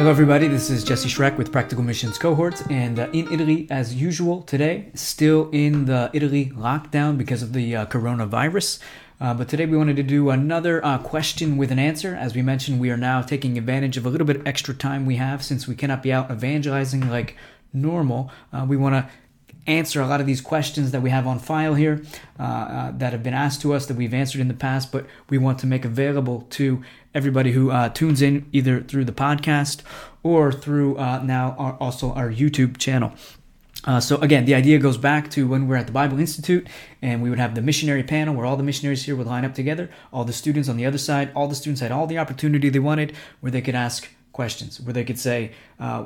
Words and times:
Hello, 0.00 0.10
everybody. 0.10 0.48
This 0.48 0.70
is 0.70 0.82
Jesse 0.82 1.10
Schreck 1.10 1.36
with 1.36 1.52
Practical 1.52 1.84
Missions 1.84 2.16
Cohorts, 2.16 2.62
and 2.70 2.98
uh, 2.98 3.10
in 3.12 3.30
Italy, 3.30 3.66
as 3.68 3.94
usual, 3.94 4.40
today, 4.40 4.86
still 4.94 5.50
in 5.50 5.84
the 5.84 6.10
Italy 6.14 6.46
lockdown 6.56 7.18
because 7.18 7.42
of 7.42 7.52
the 7.52 7.76
uh, 7.76 7.84
coronavirus. 7.84 8.78
Uh, 9.20 9.34
but 9.34 9.50
today 9.50 9.66
we 9.66 9.76
wanted 9.76 9.96
to 9.96 10.02
do 10.02 10.30
another 10.30 10.82
uh, 10.82 10.96
question 10.96 11.58
with 11.58 11.70
an 11.70 11.78
answer. 11.78 12.14
As 12.14 12.34
we 12.34 12.40
mentioned, 12.40 12.80
we 12.80 12.88
are 12.88 12.96
now 12.96 13.20
taking 13.20 13.58
advantage 13.58 13.98
of 13.98 14.06
a 14.06 14.08
little 14.08 14.26
bit 14.26 14.40
extra 14.46 14.72
time 14.72 15.04
we 15.04 15.16
have 15.16 15.44
since 15.44 15.68
we 15.68 15.74
cannot 15.74 16.02
be 16.02 16.10
out 16.10 16.30
evangelizing 16.30 17.10
like 17.10 17.36
normal. 17.74 18.30
Uh, 18.54 18.64
we 18.66 18.78
want 18.78 18.94
to 18.94 19.06
answer 19.70 20.00
a 20.00 20.06
lot 20.06 20.20
of 20.20 20.26
these 20.26 20.40
questions 20.40 20.90
that 20.90 21.02
we 21.02 21.10
have 21.10 21.26
on 21.26 21.38
file 21.38 21.74
here 21.74 22.02
uh, 22.38 22.42
uh, 22.42 22.92
that 22.92 23.12
have 23.12 23.22
been 23.22 23.34
asked 23.34 23.60
to 23.62 23.72
us 23.72 23.86
that 23.86 23.96
we've 23.96 24.14
answered 24.14 24.40
in 24.40 24.48
the 24.48 24.54
past, 24.54 24.92
but 24.92 25.06
we 25.28 25.38
want 25.38 25.58
to 25.60 25.66
make 25.66 25.84
available 25.84 26.46
to 26.50 26.82
everybody 27.14 27.52
who 27.52 27.70
uh, 27.70 27.88
tunes 27.88 28.22
in 28.22 28.46
either 28.52 28.80
through 28.80 29.04
the 29.04 29.12
podcast 29.12 29.82
or 30.22 30.52
through 30.52 30.96
uh, 30.98 31.22
now 31.22 31.54
our, 31.58 31.74
also 31.74 32.12
our 32.12 32.30
YouTube 32.30 32.76
channel. 32.78 33.12
Uh, 33.84 33.98
so 33.98 34.16
again, 34.16 34.44
the 34.44 34.54
idea 34.54 34.78
goes 34.78 34.98
back 34.98 35.30
to 35.30 35.48
when 35.48 35.66
we 35.66 35.74
are 35.74 35.78
at 35.78 35.86
the 35.86 35.92
Bible 35.92 36.18
Institute, 36.18 36.66
and 37.00 37.22
we 37.22 37.30
would 37.30 37.38
have 37.38 37.54
the 37.54 37.62
missionary 37.62 38.02
panel 38.02 38.34
where 38.34 38.44
all 38.44 38.56
the 38.56 38.62
missionaries 38.62 39.04
here 39.04 39.16
would 39.16 39.26
line 39.26 39.44
up 39.44 39.54
together, 39.54 39.88
all 40.12 40.24
the 40.24 40.32
students 40.32 40.68
on 40.68 40.76
the 40.76 40.84
other 40.84 40.98
side, 40.98 41.30
all 41.34 41.48
the 41.48 41.54
students 41.54 41.80
had 41.80 41.90
all 41.90 42.06
the 42.06 42.18
opportunity 42.18 42.68
they 42.68 42.78
wanted, 42.78 43.14
where 43.40 43.50
they 43.50 43.62
could 43.62 43.74
ask 43.74 44.08
questions, 44.32 44.80
where 44.80 44.92
they 44.92 45.04
could 45.04 45.18
say, 45.18 45.52
uh, 45.78 46.04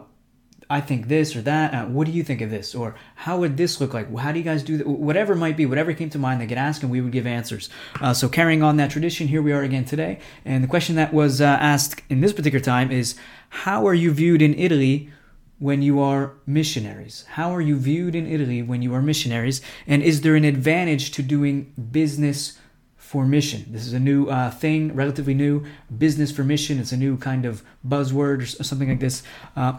I 0.71 0.81
think 0.81 1.09
this 1.09 1.37
or 1.37 1.43
that. 1.43 1.75
Uh, 1.75 1.87
what 1.87 2.07
do 2.07 2.13
you 2.13 2.23
think 2.23 2.41
of 2.41 2.51
this? 2.51 2.75
Or 2.75 2.95
how 3.17 3.39
would 3.39 3.57
this 3.57 3.81
look 3.81 3.93
like? 3.93 4.15
How 4.17 4.33
do 4.33 4.39
you 4.39 4.45
guys 4.45 4.63
do 4.63 4.79
that? 4.79 4.87
Whatever 4.87 5.35
might 5.35 5.57
be, 5.57 5.67
whatever 5.67 5.93
came 5.93 6.11
to 6.11 6.19
mind, 6.19 6.41
they 6.41 6.47
could 6.47 6.59
ask 6.59 6.83
and 6.83 6.91
we 6.91 7.01
would 7.01 7.13
give 7.13 7.27
answers. 7.27 7.69
Uh, 8.01 8.15
so 8.15 8.29
carrying 8.29 8.63
on 8.63 8.77
that 8.79 8.91
tradition, 8.91 9.29
here 9.29 9.43
we 9.43 9.53
are 9.53 9.63
again 9.63 9.85
today. 9.85 10.19
And 10.45 10.65
the 10.65 10.69
question 10.69 10.97
that 10.97 11.13
was 11.13 11.41
uh, 11.41 11.45
asked 11.45 12.03
in 12.09 12.21
this 12.21 12.33
particular 12.33 12.65
time 12.65 12.91
is, 12.91 13.15
how 13.49 13.87
are 13.87 13.95
you 13.95 14.11
viewed 14.13 14.43
in 14.43 14.55
Italy 14.55 15.11
when 15.59 15.83
you 15.83 16.01
are 16.01 16.35
missionaries? 16.47 17.25
How 17.33 17.55
are 17.55 17.61
you 17.61 17.79
viewed 17.79 18.15
in 18.15 18.27
Italy 18.27 18.63
when 18.63 18.83
you 18.83 18.95
are 18.95 19.03
missionaries? 19.03 19.61
And 19.87 20.03
is 20.03 20.23
there 20.23 20.35
an 20.35 20.45
advantage 20.45 21.13
to 21.13 21.23
doing 21.23 21.73
business 21.91 22.59
for 22.97 23.25
mission? 23.25 23.67
This 23.69 23.87
is 23.87 23.93
a 23.93 24.01
new 24.01 24.27
uh, 24.27 24.51
thing, 24.51 24.95
relatively 24.95 25.35
new. 25.35 25.65
Business 25.97 26.33
for 26.33 26.43
mission. 26.43 26.79
It's 26.81 26.93
a 26.93 26.97
new 26.97 27.17
kind 27.17 27.45
of 27.45 27.63
buzzword 27.87 28.43
or 28.43 28.65
something 28.65 28.89
like 28.89 29.01
this. 29.01 29.23
Uh, 29.55 29.79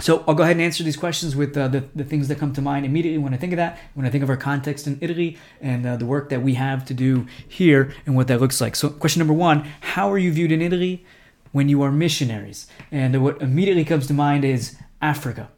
so 0.00 0.24
I'll 0.28 0.34
go 0.34 0.44
ahead 0.44 0.56
and 0.56 0.62
answer 0.62 0.84
these 0.84 0.96
questions 0.96 1.34
with 1.34 1.56
uh, 1.56 1.68
the, 1.68 1.84
the 1.94 2.04
things 2.04 2.28
that 2.28 2.38
come 2.38 2.52
to 2.52 2.62
mind 2.62 2.86
immediately 2.86 3.18
when 3.18 3.34
I 3.34 3.36
think 3.36 3.52
of 3.52 3.56
that, 3.56 3.78
when 3.94 4.06
I 4.06 4.10
think 4.10 4.22
of 4.22 4.30
our 4.30 4.36
context 4.36 4.86
in 4.86 4.96
Italy 5.00 5.36
and 5.60 5.84
uh, 5.84 5.96
the 5.96 6.06
work 6.06 6.28
that 6.28 6.42
we 6.42 6.54
have 6.54 6.84
to 6.86 6.94
do 6.94 7.26
here 7.48 7.92
and 8.06 8.14
what 8.14 8.28
that 8.28 8.40
looks 8.40 8.60
like. 8.60 8.76
So, 8.76 8.90
question 8.90 9.18
number 9.18 9.34
one 9.34 9.64
How 9.80 10.10
are 10.10 10.18
you 10.18 10.32
viewed 10.32 10.52
in 10.52 10.62
Italy 10.62 11.04
when 11.50 11.68
you 11.68 11.82
are 11.82 11.90
missionaries? 11.90 12.68
And 12.92 13.22
what 13.24 13.42
immediately 13.42 13.84
comes 13.84 14.06
to 14.06 14.14
mind 14.14 14.44
is 14.44 14.76
Africa. 15.02 15.50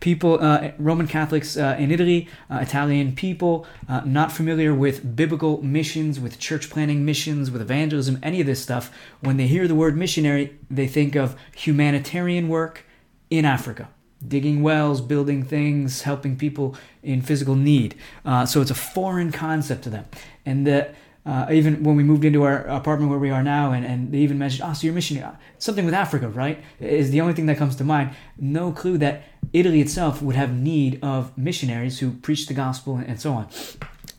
People, 0.00 0.42
uh, 0.42 0.72
Roman 0.78 1.06
Catholics 1.06 1.56
uh, 1.56 1.76
in 1.78 1.90
Italy, 1.90 2.28
uh, 2.50 2.58
Italian 2.60 3.14
people, 3.14 3.66
uh, 3.88 4.00
not 4.04 4.32
familiar 4.32 4.74
with 4.74 5.14
biblical 5.14 5.62
missions, 5.62 6.18
with 6.18 6.38
church 6.38 6.68
planting 6.68 7.04
missions, 7.04 7.50
with 7.50 7.62
evangelism, 7.62 8.18
any 8.22 8.40
of 8.40 8.46
this 8.46 8.62
stuff, 8.62 8.90
when 9.20 9.36
they 9.36 9.46
hear 9.46 9.68
the 9.68 9.74
word 9.74 9.96
missionary, 9.96 10.58
they 10.70 10.86
think 10.86 11.14
of 11.14 11.36
humanitarian 11.54 12.48
work 12.48 12.84
in 13.38 13.44
Africa, 13.44 13.88
digging 14.26 14.62
wells, 14.62 15.00
building 15.00 15.42
things, 15.42 16.02
helping 16.02 16.36
people 16.36 16.76
in 17.02 17.22
physical 17.22 17.54
need. 17.54 17.94
Uh, 18.24 18.46
so 18.46 18.60
it's 18.60 18.70
a 18.70 18.74
foreign 18.74 19.32
concept 19.32 19.84
to 19.84 19.90
them. 19.90 20.04
And 20.46 20.66
that 20.66 20.94
uh, 21.26 21.46
even 21.50 21.82
when 21.82 21.96
we 21.96 22.02
moved 22.02 22.24
into 22.24 22.42
our 22.42 22.58
apartment 22.66 23.10
where 23.10 23.18
we 23.18 23.30
are 23.30 23.42
now, 23.42 23.72
and, 23.72 23.84
and 23.84 24.12
they 24.12 24.18
even 24.18 24.38
mentioned, 24.38 24.68
oh, 24.68 24.74
so 24.74 24.86
you're 24.86 24.94
missionary. 24.94 25.32
Something 25.58 25.86
with 25.86 25.94
Africa, 25.94 26.28
right? 26.28 26.62
Is 26.80 27.10
the 27.10 27.20
only 27.20 27.32
thing 27.32 27.46
that 27.46 27.56
comes 27.56 27.76
to 27.76 27.84
mind. 27.84 28.10
No 28.38 28.72
clue 28.72 28.98
that 28.98 29.24
Italy 29.52 29.80
itself 29.80 30.20
would 30.20 30.36
have 30.36 30.52
need 30.54 30.98
of 31.02 31.36
missionaries 31.38 32.00
who 32.00 32.12
preach 32.12 32.46
the 32.46 32.54
gospel 32.54 32.96
and 32.96 33.18
so 33.20 33.32
on. 33.32 33.48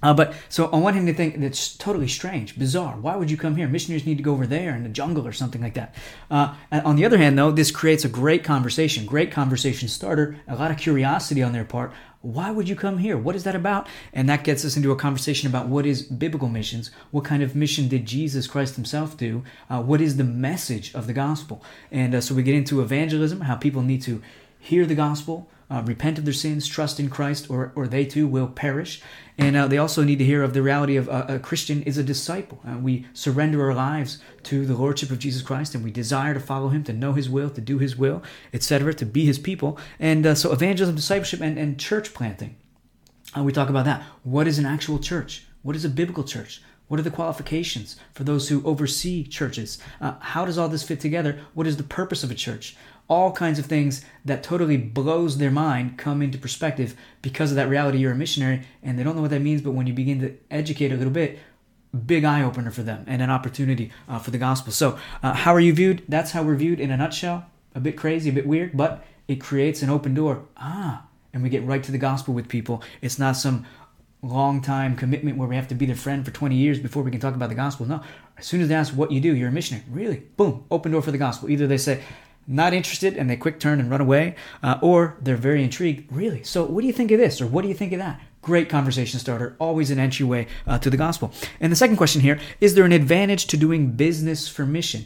Uh, 0.06 0.14
but 0.14 0.36
so 0.50 0.70
on 0.72 0.84
one 0.84 0.94
hand, 0.94 1.08
they 1.08 1.14
think 1.14 1.40
that's 1.40 1.76
totally 1.76 2.08
strange, 2.08 2.60
bizarre. 2.60 2.96
Why 2.96 3.16
would 3.16 3.32
you 3.32 3.38
come 3.38 3.56
here? 3.56 3.68
Missionaries 3.68 4.06
need 4.06 4.18
to 4.18 4.24
go 4.24 4.34
over 4.34 4.46
there 4.46 4.76
in 4.76 4.84
the 4.84 4.90
jungle 4.90 5.26
or 5.28 5.32
something 5.32 5.64
like 5.64 5.74
that. 5.74 5.96
Uh, 6.30 6.54
on 6.72 6.96
the 6.96 7.06
other 7.06 7.18
hand, 7.18 7.40
though, 7.40 7.52
this 7.52 7.72
creates 7.72 8.06
a 8.06 8.10
great 8.10 8.44
conversation, 8.44 9.08
great 9.08 9.32
conversation 9.32 9.88
starter, 9.88 10.40
a 10.48 10.56
lot 10.56 10.70
of 10.70 10.78
curiosity 10.78 11.42
on 11.42 11.54
their 11.54 11.66
part. 11.66 11.92
Why 12.22 12.52
would 12.52 12.70
you 12.70 12.76
come 12.76 13.00
here? 13.00 13.18
What 13.18 13.36
is 13.36 13.46
that 13.46 13.56
about? 13.56 13.88
And 14.14 14.30
that 14.30 14.44
gets 14.44 14.64
us 14.64 14.78
into 14.78 14.92
a 14.92 14.96
conversation 14.96 15.50
about 15.50 15.70
what 15.70 15.88
is 15.88 16.04
biblical 16.04 16.50
missions. 16.50 16.92
What 17.10 17.26
kind 17.26 17.42
of 17.42 17.56
mission 17.56 17.88
did 17.88 18.06
Jesus 18.06 18.46
Christ 18.46 18.76
Himself 18.76 19.18
do? 19.18 19.44
Uh, 19.72 19.82
what 19.82 20.02
is 20.02 20.18
the 20.18 20.24
message 20.24 20.94
of 20.94 21.08
the 21.08 21.14
gospel? 21.14 21.64
And 21.92 22.14
uh, 22.14 22.22
so 22.22 22.36
we 22.36 22.44
get 22.44 22.56
into 22.56 22.82
evangelism, 22.82 23.42
how 23.42 23.56
people 23.56 23.82
need 23.82 24.04
to 24.04 24.22
hear 24.60 24.86
the 24.86 24.96
gospel, 24.96 25.50
uh, 25.70 25.81
repent 25.86 26.18
of 26.18 26.26
their 26.26 26.34
sins, 26.34 26.68
trust 26.68 27.00
in 27.00 27.09
Christ, 27.09 27.50
or, 27.50 27.72
or 27.76 27.88
they 27.88 28.06
too 28.06 28.28
will 28.28 28.48
perish. 28.48 29.02
And 29.38 29.56
uh, 29.56 29.68
they 29.68 29.78
also 29.78 30.03
need 30.03 30.20
to 30.20 30.26
hear 30.26 30.44
of 30.44 30.53
the 30.53 30.62
reality 30.62 30.96
of 30.96 31.09
uh, 31.09 31.26
a 31.28 31.40
Christian 31.40 31.84
is 31.84 31.98
a 31.98 32.03
disciple. 32.03 32.62
Uh, 32.68 32.78
we 32.78 33.06
surrender 33.14 33.68
our 33.68 33.74
lives 33.74 34.20
to 34.44 34.66
the 34.66 34.76
Lordship 34.76 35.09
of 35.09 35.20
Jesus 35.20 35.42
Christ 35.42 35.76
and 35.76 35.84
we 35.84 35.92
desire 35.92 36.34
to 36.34 36.40
follow 36.40 36.70
Him, 36.70 36.84
to 36.86 36.94
know 36.94 37.14
His 37.14 37.30
will, 37.30 37.50
to 37.50 37.62
do 37.62 37.78
His 37.78 37.98
will, 37.98 38.24
etc., 38.53 38.94
to 38.94 39.06
be 39.06 39.26
His 39.26 39.40
people. 39.40 39.78
And 40.00 40.26
uh, 40.26 40.36
so, 40.36 40.52
evangelism, 40.52 40.96
discipleship, 40.96 41.42
and, 41.42 41.58
and 41.58 41.80
church 41.80 42.14
planting. 42.14 42.56
Uh, 43.36 43.44
we 43.44 43.52
talk 43.52 43.70
about 43.70 43.86
that. 43.86 44.03
What 44.24 44.47
is 44.47 44.59
an 44.59 44.66
actual 44.66 45.00
church? 45.00 45.46
What 45.64 45.76
is 45.76 45.84
a 45.84 45.90
biblical 45.90 46.24
church? 46.24 46.62
What 46.88 47.00
are 47.00 47.03
the 47.03 47.12
qualifications 47.12 47.96
for 48.14 48.24
those 48.24 48.50
who 48.50 48.64
oversee 48.64 49.24
churches? 49.24 49.80
Uh, 50.00 50.14
how 50.20 50.46
does 50.46 50.58
all 50.58 50.70
this 50.70 50.84
fit 50.84 51.00
together? 51.00 51.42
What 51.56 51.66
is 51.66 51.78
the 51.78 51.84
purpose 51.84 52.24
of 52.24 52.30
a 52.30 52.36
church? 52.36 52.78
All 53.08 53.32
kinds 53.32 53.60
of 53.60 53.66
things 53.66 54.04
that 54.24 54.44
totally 54.44 54.78
blows 54.78 55.38
their 55.38 55.52
mind 55.52 55.98
come 55.98 56.22
into 56.22 56.38
perspective 56.38 56.96
because 57.22 57.52
of 57.52 57.56
that 57.56 57.70
reality. 57.70 58.00
You're 58.00 58.14
a 58.14 58.16
missionary 58.16 58.66
and 58.82 58.98
they 58.98 59.04
don't 59.04 59.16
know 59.16 59.22
what 59.22 59.32
that 59.32 59.42
means 59.42 59.62
but 59.62 59.72
when 59.72 59.88
you 59.88 59.94
begin 59.94 60.20
to 60.22 60.36
educate 60.50 60.92
a 60.92 60.96
little 60.96 61.14
bit 61.14 61.40
big 62.06 62.24
eye 62.24 62.44
opener 62.44 62.72
for 62.72 62.84
them 62.84 63.06
and 63.08 63.22
an 63.22 63.30
opportunity 63.30 63.92
uh, 64.10 64.20
for 64.20 64.32
the 64.32 64.38
gospel. 64.38 64.72
So 64.72 64.98
uh, 65.24 65.34
how 65.34 65.54
are 65.54 65.60
you 65.60 65.74
viewed? 65.74 66.04
That's 66.10 66.32
how 66.32 66.44
we're 66.44 66.56
viewed 66.56 66.80
in 66.80 66.92
a 66.92 66.98
nutshell. 66.98 67.46
A 67.74 67.80
bit 67.80 67.98
crazy 67.98 68.30
a 68.30 68.34
bit 68.34 68.48
weird 68.48 68.76
but 68.76 69.06
it 69.28 69.36
creates 69.36 69.82
an 69.82 69.90
open 69.90 70.14
door. 70.14 70.46
Ah 70.58 71.06
and 71.34 71.44
we 71.44 71.50
get 71.50 71.64
right 71.66 71.84
to 71.84 71.92
the 71.92 71.98
gospel 71.98 72.34
with 72.34 72.48
people. 72.48 72.82
It's 73.02 73.20
not 73.20 73.36
some 73.36 73.66
long 74.22 74.62
time 74.62 74.96
commitment 74.96 75.38
where 75.38 75.48
we 75.48 75.56
have 75.56 75.68
to 75.68 75.76
be 75.76 75.86
their 75.86 75.96
friend 75.96 76.26
for 76.26 76.32
20 76.32 76.56
years 76.56 76.80
before 76.80 77.04
we 77.04 77.12
can 77.12 77.20
talk 77.20 77.36
about 77.36 77.50
the 77.50 77.56
gospel. 77.56 77.86
No 77.86 78.02
as 78.38 78.46
soon 78.46 78.62
as 78.62 78.68
they 78.68 78.76
ask 78.76 78.94
what 78.94 79.12
you 79.12 79.22
do 79.22 79.36
you're 79.36 79.50
a 79.50 79.52
missionary. 79.52 79.86
Really? 79.90 80.24
Boom. 80.38 80.66
Open 80.72 80.92
door 80.92 81.02
for 81.02 81.12
the 81.12 81.18
gospel. 81.18 81.50
Either 81.50 81.68
they 81.68 81.78
say 81.78 82.02
not 82.48 82.74
interested 82.74 83.18
and 83.18 83.30
they 83.30 83.36
quick 83.36 83.60
turn 83.60 83.80
and 83.80 83.90
run 83.90 84.02
away, 84.02 84.36
uh, 84.62 84.78
or 84.82 85.18
they're 85.22 85.36
very 85.36 85.64
intrigued. 85.64 86.12
Really? 86.12 86.44
So, 86.44 86.64
what 86.66 86.82
do 86.82 86.88
you 86.88 86.94
think 86.94 87.12
of 87.12 87.20
this, 87.20 87.42
or 87.42 87.48
what 87.48 87.62
do 87.62 87.68
you 87.68 87.74
think 87.74 87.94
of 87.94 88.00
that? 88.00 88.22
Great 88.42 88.70
conversation 88.70 89.20
starter, 89.20 89.56
always 89.60 89.90
an 89.90 90.00
entryway 90.00 90.48
uh, 90.68 90.78
to 90.80 90.90
the 90.90 90.98
gospel. 90.98 91.34
And 91.60 91.72
the 91.72 91.76
second 91.76 91.98
question 91.98 92.22
here 92.22 92.40
is 92.62 92.76
there 92.76 92.86
an 92.86 92.92
advantage 92.92 93.48
to 93.48 93.58
doing 93.58 93.92
business 93.92 94.48
for 94.48 94.66
mission? 94.66 95.06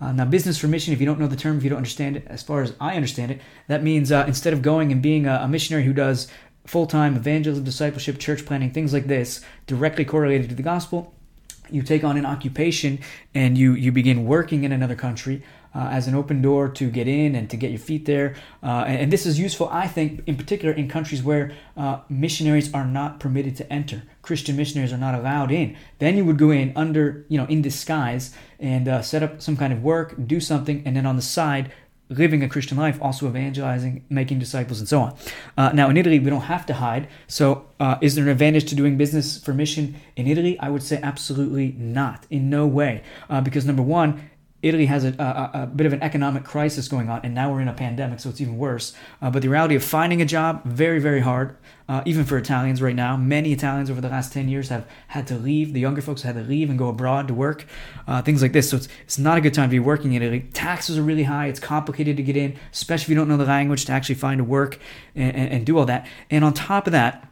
Uh, 0.00 0.12
now, 0.12 0.24
business 0.24 0.56
for 0.56 0.68
mission, 0.68 0.94
if 0.94 1.00
you 1.00 1.06
don't 1.06 1.18
know 1.18 1.26
the 1.26 1.36
term, 1.36 1.58
if 1.58 1.64
you 1.64 1.70
don't 1.70 1.78
understand 1.78 2.16
it, 2.16 2.24
as 2.28 2.42
far 2.42 2.62
as 2.62 2.72
I 2.80 2.94
understand 2.94 3.32
it, 3.32 3.40
that 3.66 3.82
means 3.82 4.12
uh, 4.12 4.24
instead 4.28 4.52
of 4.52 4.62
going 4.62 4.92
and 4.92 5.02
being 5.02 5.26
a, 5.26 5.40
a 5.42 5.48
missionary 5.48 5.84
who 5.84 5.92
does 5.92 6.28
full 6.66 6.86
time 6.86 7.16
evangelism, 7.16 7.64
discipleship, 7.64 8.18
church 8.18 8.46
planting, 8.46 8.70
things 8.70 8.92
like 8.92 9.06
this, 9.06 9.44
directly 9.66 10.04
correlated 10.04 10.48
to 10.50 10.54
the 10.54 10.62
gospel, 10.62 11.14
you 11.70 11.82
take 11.82 12.04
on 12.04 12.16
an 12.16 12.26
occupation 12.26 12.98
and 13.34 13.56
you, 13.56 13.72
you 13.72 13.92
begin 13.92 14.24
working 14.24 14.64
in 14.64 14.72
another 14.72 14.94
country 14.94 15.42
uh, 15.74 15.88
as 15.90 16.08
an 16.08 16.14
open 16.14 16.40
door 16.42 16.68
to 16.68 16.90
get 16.90 17.06
in 17.06 17.34
and 17.34 17.50
to 17.50 17.56
get 17.56 17.70
your 17.70 17.78
feet 17.78 18.06
there. 18.06 18.34
Uh, 18.62 18.84
and, 18.86 19.02
and, 19.02 19.12
this 19.12 19.26
is 19.26 19.38
useful, 19.38 19.68
I 19.70 19.86
think, 19.86 20.22
in 20.26 20.36
particular 20.36 20.74
in 20.74 20.88
countries 20.88 21.22
where 21.22 21.52
uh, 21.76 22.00
missionaries 22.08 22.72
are 22.72 22.84
not 22.84 23.20
permitted 23.20 23.56
to 23.56 23.72
enter. 23.72 24.02
Christian 24.22 24.56
missionaries 24.56 24.92
are 24.92 24.98
not 24.98 25.14
allowed 25.14 25.52
in. 25.52 25.76
Then 25.98 26.16
you 26.16 26.24
would 26.24 26.38
go 26.38 26.50
in 26.50 26.72
under, 26.74 27.24
you 27.28 27.38
know, 27.38 27.46
in 27.46 27.62
disguise 27.62 28.34
and 28.58 28.88
uh, 28.88 29.02
set 29.02 29.22
up 29.22 29.40
some 29.42 29.56
kind 29.56 29.72
of 29.72 29.82
work, 29.82 30.14
do 30.26 30.40
something, 30.40 30.82
and 30.84 30.96
then 30.96 31.06
on 31.06 31.16
the 31.16 31.22
side, 31.22 31.72
living 32.08 32.42
a 32.42 32.48
Christian 32.48 32.76
life, 32.76 32.98
also 33.00 33.28
evangelizing, 33.28 34.04
making 34.08 34.38
disciples, 34.38 34.80
and 34.80 34.88
so 34.88 35.00
on. 35.00 35.16
Uh, 35.56 35.70
now, 35.72 35.90
in 35.90 35.96
Italy, 35.96 36.18
we 36.18 36.30
don't 36.30 36.42
have 36.42 36.66
to 36.66 36.74
hide. 36.74 37.08
So, 37.26 37.66
uh, 37.80 37.98
is 38.00 38.14
there 38.14 38.24
an 38.24 38.30
advantage 38.30 38.64
to 38.70 38.74
doing 38.74 38.96
business 38.96 39.38
for 39.38 39.52
mission 39.52 39.96
in 40.16 40.26
Italy? 40.26 40.58
I 40.58 40.70
would 40.70 40.82
say 40.82 41.00
absolutely 41.02 41.72
not, 41.78 42.26
in 42.30 42.50
no 42.50 42.66
way. 42.66 43.02
Uh, 43.28 43.40
because, 43.40 43.66
number 43.66 43.82
one, 43.82 44.30
Italy 44.60 44.86
has 44.86 45.04
a, 45.04 45.14
a, 45.18 45.62
a, 45.62 45.66
bit 45.66 45.86
of 45.86 45.92
an 45.92 46.02
economic 46.02 46.42
crisis 46.42 46.88
going 46.88 47.08
on, 47.08 47.20
and 47.22 47.32
now 47.32 47.52
we're 47.52 47.60
in 47.60 47.68
a 47.68 47.72
pandemic, 47.72 48.18
so 48.18 48.28
it's 48.28 48.40
even 48.40 48.58
worse. 48.58 48.92
Uh, 49.22 49.30
but 49.30 49.42
the 49.42 49.48
reality 49.48 49.76
of 49.76 49.84
finding 49.84 50.20
a 50.20 50.24
job, 50.24 50.64
very, 50.64 50.98
very 50.98 51.20
hard, 51.20 51.56
uh, 51.88 52.02
even 52.04 52.24
for 52.24 52.36
Italians 52.36 52.82
right 52.82 52.96
now. 52.96 53.16
Many 53.16 53.52
Italians 53.52 53.88
over 53.88 54.00
the 54.00 54.08
last 54.08 54.32
10 54.32 54.48
years 54.48 54.68
have 54.68 54.84
had 55.08 55.28
to 55.28 55.36
leave. 55.36 55.74
The 55.74 55.80
younger 55.80 56.02
folks 56.02 56.22
had 56.22 56.34
to 56.34 56.42
leave 56.42 56.70
and 56.70 56.78
go 56.78 56.88
abroad 56.88 57.28
to 57.28 57.34
work, 57.34 57.66
uh, 58.08 58.20
things 58.22 58.42
like 58.42 58.52
this. 58.52 58.70
So 58.70 58.78
it's, 58.78 58.88
it's 59.04 59.18
not 59.18 59.38
a 59.38 59.40
good 59.40 59.54
time 59.54 59.68
to 59.68 59.72
be 59.72 59.78
working 59.78 60.12
in 60.12 60.22
Italy. 60.22 60.48
Taxes 60.52 60.98
are 60.98 61.02
really 61.02 61.22
high. 61.22 61.46
It's 61.46 61.60
complicated 61.60 62.16
to 62.16 62.22
get 62.24 62.36
in, 62.36 62.58
especially 62.72 63.04
if 63.04 63.08
you 63.10 63.14
don't 63.14 63.28
know 63.28 63.36
the 63.36 63.46
language 63.46 63.84
to 63.84 63.92
actually 63.92 64.16
find 64.16 64.40
a 64.40 64.44
work 64.44 64.80
and, 65.14 65.36
and, 65.36 65.52
and 65.52 65.66
do 65.66 65.78
all 65.78 65.86
that. 65.86 66.06
And 66.30 66.44
on 66.44 66.52
top 66.52 66.88
of 66.88 66.92
that, 66.92 67.30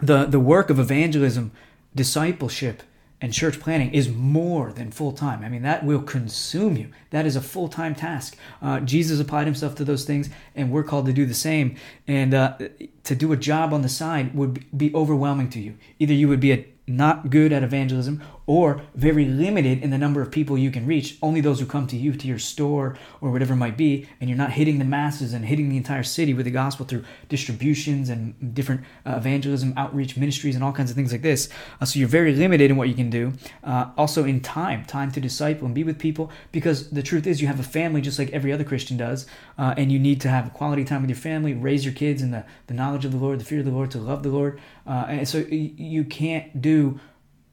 the, 0.00 0.26
the 0.26 0.40
work 0.40 0.70
of 0.70 0.78
evangelism, 0.78 1.50
discipleship, 1.94 2.84
and 3.20 3.32
church 3.32 3.58
planting 3.58 3.92
is 3.92 4.08
more 4.08 4.72
than 4.72 4.90
full 4.90 5.12
time. 5.12 5.42
I 5.42 5.48
mean, 5.48 5.62
that 5.62 5.84
will 5.84 6.02
consume 6.02 6.76
you. 6.76 6.90
That 7.10 7.26
is 7.26 7.36
a 7.36 7.40
full 7.40 7.68
time 7.68 7.94
task. 7.94 8.36
Uh, 8.62 8.80
Jesus 8.80 9.20
applied 9.20 9.46
himself 9.46 9.74
to 9.76 9.84
those 9.84 10.04
things, 10.04 10.28
and 10.54 10.70
we're 10.70 10.84
called 10.84 11.06
to 11.06 11.12
do 11.12 11.26
the 11.26 11.34
same. 11.34 11.76
And 12.06 12.32
uh, 12.34 12.58
to 13.04 13.14
do 13.14 13.32
a 13.32 13.36
job 13.36 13.72
on 13.72 13.82
the 13.82 13.88
side 13.88 14.34
would 14.34 14.64
be 14.76 14.94
overwhelming 14.94 15.50
to 15.50 15.60
you. 15.60 15.76
Either 15.98 16.14
you 16.14 16.28
would 16.28 16.40
be 16.40 16.52
a 16.52 16.66
not 16.86 17.30
good 17.30 17.52
at 17.52 17.62
evangelism 17.62 18.22
or 18.48 18.80
very 18.94 19.26
limited 19.26 19.82
in 19.82 19.90
the 19.90 19.98
number 19.98 20.22
of 20.22 20.30
people 20.30 20.56
you 20.56 20.70
can 20.70 20.86
reach 20.86 21.18
only 21.20 21.40
those 21.40 21.60
who 21.60 21.66
come 21.66 21.86
to 21.86 21.96
you 21.96 22.14
to 22.14 22.26
your 22.26 22.38
store 22.38 22.96
or 23.20 23.30
whatever 23.30 23.52
it 23.52 23.58
might 23.58 23.76
be 23.76 24.08
and 24.20 24.30
you're 24.30 24.38
not 24.38 24.52
hitting 24.52 24.78
the 24.78 24.84
masses 24.84 25.34
and 25.34 25.44
hitting 25.44 25.68
the 25.68 25.76
entire 25.76 26.02
city 26.02 26.32
with 26.32 26.46
the 26.46 26.50
gospel 26.50 26.86
through 26.86 27.04
distributions 27.28 28.08
and 28.08 28.54
different 28.54 28.80
uh, 29.04 29.14
evangelism 29.16 29.74
outreach 29.76 30.16
ministries 30.16 30.54
and 30.54 30.64
all 30.64 30.72
kinds 30.72 30.90
of 30.90 30.96
things 30.96 31.12
like 31.12 31.20
this. 31.20 31.50
Uh, 31.78 31.84
so 31.84 31.98
you're 31.98 32.08
very 32.08 32.34
limited 32.34 32.70
in 32.70 32.78
what 32.78 32.88
you 32.88 32.94
can 32.94 33.10
do. 33.10 33.34
Uh, 33.62 33.90
also 33.98 34.24
in 34.24 34.40
time 34.40 34.82
time 34.86 35.12
to 35.12 35.20
disciple 35.20 35.66
and 35.66 35.74
be 35.74 35.84
with 35.84 35.98
people 35.98 36.30
because 36.50 36.88
the 36.88 37.02
truth 37.02 37.26
is 37.26 37.42
you 37.42 37.46
have 37.46 37.60
a 37.60 37.62
family 37.62 38.00
just 38.00 38.18
like 38.18 38.30
every 38.30 38.50
other 38.50 38.64
christian 38.64 38.96
does 38.96 39.26
uh, 39.58 39.74
and 39.76 39.92
you 39.92 39.98
need 39.98 40.20
to 40.20 40.28
have 40.28 40.54
quality 40.54 40.84
time 40.84 41.02
with 41.02 41.10
your 41.10 41.16
family 41.16 41.52
raise 41.52 41.84
your 41.84 41.92
kids 41.92 42.22
in 42.22 42.30
the, 42.30 42.44
the 42.66 42.74
knowledge 42.74 43.04
of 43.04 43.12
the 43.12 43.18
lord 43.18 43.38
the 43.38 43.44
fear 43.44 43.58
of 43.58 43.66
the 43.66 43.70
lord 43.70 43.90
to 43.90 43.98
love 43.98 44.22
the 44.22 44.30
lord. 44.30 44.58
Uh, 44.86 45.04
and 45.08 45.28
so 45.28 45.38
you 45.50 46.02
can't 46.02 46.62
do 46.62 46.98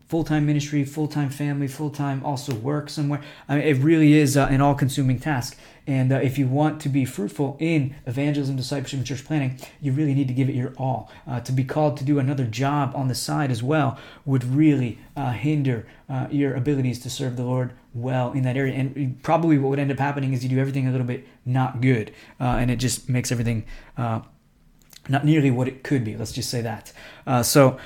full-time 0.07 0.45
ministry 0.45 0.83
full-time 0.83 1.29
family 1.29 1.67
full-time 1.67 2.23
also 2.23 2.53
work 2.53 2.89
somewhere. 2.89 3.21
I 3.49 3.55
mean, 3.55 3.67
it 3.67 3.73
really 3.83 4.13
is 4.13 4.37
uh, 4.37 4.47
an 4.51 4.61
all-consuming 4.61 5.19
task. 5.19 5.57
And 5.87 6.11
uh, 6.11 6.15
if 6.15 6.37
you 6.37 6.47
want 6.47 6.79
to 6.81 6.89
be 6.89 7.05
fruitful 7.05 7.57
in 7.59 7.95
evangelism 8.07 8.55
discipleship 8.55 8.97
and 8.97 9.05
church 9.05 9.23
planting 9.23 9.59
you 9.79 9.91
really 9.91 10.13
need 10.13 10.27
to 10.27 10.33
give 10.33 10.49
it 10.49 10.55
your 10.55 10.73
all. 10.77 11.11
Uh, 11.27 11.39
to 11.41 11.51
be 11.51 11.63
called 11.63 11.97
to 11.97 12.03
do 12.03 12.17
another 12.19 12.45
job 12.45 12.93
on 12.95 13.07
the 13.07 13.15
side 13.15 13.51
as 13.51 13.61
well 13.61 13.99
would 14.25 14.43
really 14.43 14.99
uh, 15.15 15.31
hinder 15.31 15.87
uh, 16.09 16.27
your 16.31 16.55
abilities 16.55 16.99
to 16.99 17.09
serve 17.09 17.35
the 17.35 17.43
lord 17.43 17.71
well 17.93 18.31
in 18.31 18.43
that 18.43 18.57
area. 18.57 18.73
And 18.73 19.21
probably 19.23 19.57
what 19.57 19.69
would 19.69 19.79
end 19.79 19.91
up 19.91 19.99
happening 19.99 20.33
is 20.33 20.43
you 20.43 20.49
do 20.49 20.59
everything 20.59 20.87
a 20.87 20.91
little 20.91 21.07
bit 21.07 21.27
not 21.45 21.81
good 21.81 22.11
uh, 22.39 22.57
and 22.59 22.69
it 22.71 22.77
just 22.77 23.09
makes 23.09 23.31
everything 23.31 23.65
not 25.07 25.23
nearly 25.23 25.51
what 25.51 25.67
it 25.67 25.83
could 25.83 26.03
be. 26.03 26.17
Let's 26.17 26.31
just 26.31 26.49
say 26.49 26.61
that. 26.61 26.91
So 27.45 27.79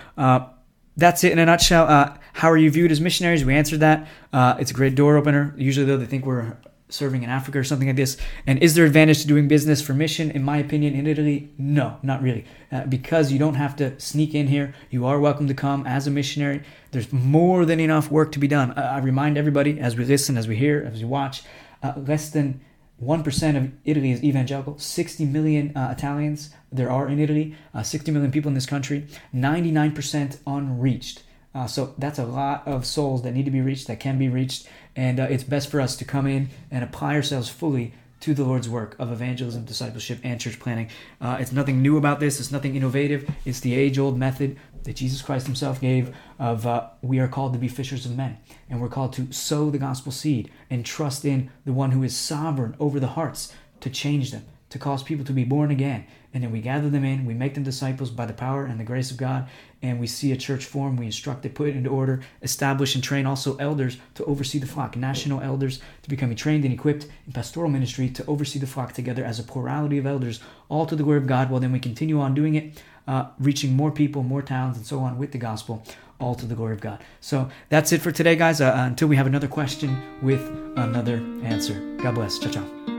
that's 0.99 1.23
it 1.23 1.31
in 1.31 1.39
a 1.39 1.45
nutshell. 1.45 1.87
Uh, 1.87 2.17
how 2.33 2.49
are 2.49 2.57
you 2.57 2.69
viewed 2.69 2.91
as 2.91 3.01
missionaries? 3.01 3.43
We 3.45 3.55
answered 3.55 3.79
that. 3.79 4.07
Uh, 4.31 4.55
it's 4.59 4.71
a 4.71 4.73
great 4.73 4.95
door 4.95 5.17
opener. 5.17 5.53
Usually, 5.57 5.85
though, 5.85 5.97
they 5.97 6.05
think 6.05 6.25
we're 6.25 6.57
serving 6.89 7.21
in 7.21 7.29
Africa 7.29 7.59
or 7.59 7.63
something 7.63 7.87
like 7.87 7.97
this. 7.97 8.17
And 8.47 8.59
is 8.59 8.73
there 8.73 8.85
advantage 8.85 9.21
to 9.21 9.27
doing 9.27 9.47
business 9.47 9.81
for 9.81 9.93
mission? 9.93 10.31
In 10.31 10.43
my 10.43 10.57
opinion, 10.57 10.95
in 10.95 11.05
Italy, 11.05 11.49
no, 11.57 11.97
not 12.01 12.21
really. 12.21 12.45
Uh, 12.71 12.85
because 12.85 13.31
you 13.31 13.37
don't 13.37 13.53
have 13.53 13.75
to 13.77 13.99
sneak 13.99 14.33
in 14.33 14.47
here. 14.47 14.73
You 14.89 15.05
are 15.05 15.19
welcome 15.19 15.47
to 15.47 15.53
come 15.53 15.85
as 15.85 16.07
a 16.07 16.11
missionary. 16.11 16.63
There's 16.91 17.13
more 17.13 17.65
than 17.65 17.79
enough 17.79 18.09
work 18.09 18.31
to 18.33 18.39
be 18.39 18.47
done. 18.47 18.71
I 18.73 18.99
remind 18.99 19.37
everybody 19.37 19.79
as 19.79 19.95
we 19.95 20.05
listen, 20.05 20.37
as 20.37 20.47
we 20.47 20.55
hear, 20.55 20.89
as 20.91 20.99
we 20.99 21.05
watch, 21.05 21.43
uh, 21.83 21.93
less 21.95 22.29
than 22.29 22.61
1% 23.03 23.57
of 23.57 23.71
Italy 23.85 24.11
is 24.11 24.23
evangelical. 24.23 24.77
60 24.77 25.25
million 25.25 25.75
uh, 25.75 25.93
Italians 25.97 26.49
there 26.71 26.91
are 26.91 27.07
in 27.07 27.19
Italy, 27.19 27.55
uh, 27.73 27.81
60 27.83 28.11
million 28.11 28.31
people 28.31 28.49
in 28.49 28.55
this 28.55 28.65
country, 28.65 29.07
99% 29.33 30.37
unreached. 30.45 31.23
Uh, 31.55 31.65
so 31.65 31.95
that's 31.97 32.19
a 32.19 32.25
lot 32.25 32.67
of 32.67 32.85
souls 32.85 33.23
that 33.23 33.31
need 33.31 33.45
to 33.45 33.51
be 33.51 33.61
reached, 33.61 33.87
that 33.87 33.99
can 33.99 34.19
be 34.19 34.29
reached. 34.29 34.67
And 34.95 35.19
uh, 35.19 35.27
it's 35.29 35.43
best 35.43 35.69
for 35.69 35.81
us 35.81 35.95
to 35.97 36.05
come 36.05 36.27
in 36.27 36.49
and 36.69 36.83
apply 36.83 37.15
ourselves 37.15 37.49
fully 37.49 37.93
to 38.19 38.33
the 38.33 38.43
Lord's 38.43 38.67
work 38.67 38.95
of 38.99 39.11
evangelism, 39.11 39.63
discipleship, 39.63 40.19
and 40.23 40.39
church 40.39 40.59
planting. 40.59 40.89
Uh, 41.21 41.37
it's 41.39 41.51
nothing 41.51 41.81
new 41.81 41.97
about 41.97 42.19
this, 42.19 42.39
it's 42.39 42.51
nothing 42.51 42.75
innovative. 42.75 43.29
It's 43.45 43.61
the 43.61 43.73
age 43.73 43.97
old 43.97 44.17
method 44.17 44.57
that 44.83 44.95
Jesus 44.95 45.21
Christ 45.21 45.45
Himself 45.45 45.81
gave 45.81 46.15
of 46.37 46.65
uh, 46.65 46.89
we 47.01 47.19
are 47.19 47.27
called 47.27 47.53
to 47.53 47.59
be 47.59 47.67
fishers 47.67 48.05
of 48.05 48.15
men, 48.15 48.37
and 48.69 48.81
we're 48.81 48.89
called 48.89 49.13
to 49.13 49.31
sow 49.31 49.69
the 49.69 49.77
gospel 49.77 50.11
seed 50.11 50.51
and 50.69 50.85
trust 50.85 51.25
in 51.25 51.49
the 51.65 51.73
one 51.73 51.91
who 51.91 52.03
is 52.03 52.15
sovereign 52.15 52.75
over 52.79 52.99
the 52.99 53.07
hearts 53.07 53.53
to 53.81 53.89
change 53.89 54.31
them, 54.31 54.45
to 54.69 54.79
cause 54.79 55.03
people 55.03 55.25
to 55.25 55.33
be 55.33 55.43
born 55.43 55.71
again. 55.71 56.05
And 56.33 56.43
then 56.43 56.51
we 56.51 56.61
gather 56.61 56.89
them 56.89 57.03
in, 57.03 57.25
we 57.25 57.33
make 57.33 57.55
them 57.55 57.63
disciples 57.63 58.11
by 58.11 58.27
the 58.27 58.33
power 58.33 58.65
and 58.65 58.79
the 58.79 58.83
grace 58.83 59.09
of 59.09 59.17
God, 59.17 59.49
and 59.81 59.99
we 59.99 60.05
see 60.05 60.31
a 60.31 60.37
church 60.37 60.65
form, 60.65 60.95
we 60.95 61.07
instruct 61.07 61.45
it, 61.45 61.55
put 61.55 61.69
it 61.69 61.75
into 61.75 61.89
order, 61.89 62.21
establish 62.43 62.93
and 62.93 63.03
train 63.03 63.25
also 63.25 63.55
elders 63.57 63.97
to 64.15 64.25
oversee 64.25 64.59
the 64.59 64.67
flock, 64.67 64.95
national 64.95 65.41
elders 65.41 65.79
to 66.03 66.09
become 66.09 66.33
trained 66.35 66.65
and 66.65 66.73
equipped 66.73 67.07
in 67.25 67.33
pastoral 67.33 67.69
ministry 67.69 68.09
to 68.09 68.25
oversee 68.27 68.59
the 68.59 68.67
flock 68.67 68.93
together 68.93 69.25
as 69.25 69.39
a 69.39 69.43
plurality 69.43 69.97
of 69.97 70.05
elders, 70.05 70.39
all 70.67 70.85
to 70.85 70.95
the 70.95 71.03
glory 71.03 71.17
of 71.17 71.27
God. 71.27 71.49
Well, 71.49 71.59
then 71.59 71.71
we 71.71 71.79
continue 71.79 72.19
on 72.19 72.35
doing 72.35 72.55
it, 72.55 72.83
uh, 73.07 73.29
reaching 73.39 73.75
more 73.75 73.91
people, 73.91 74.21
more 74.21 74.43
towns, 74.43 74.77
and 74.77 74.85
so 74.85 74.99
on 74.99 75.17
with 75.17 75.31
the 75.31 75.39
gospel, 75.39 75.83
all 76.19 76.35
to 76.35 76.45
the 76.45 76.55
glory 76.55 76.73
of 76.73 76.81
God. 76.81 77.03
So 77.21 77.49
that's 77.69 77.91
it 77.91 78.01
for 78.01 78.11
today, 78.11 78.35
guys. 78.35 78.61
Uh, 78.61 78.73
until 78.75 79.07
we 79.07 79.15
have 79.15 79.27
another 79.27 79.47
question 79.47 79.99
with 80.21 80.41
another 80.75 81.17
answer. 81.43 81.97
God 82.03 82.15
bless. 82.15 82.37
Ciao, 82.37 82.51
ciao. 82.51 82.98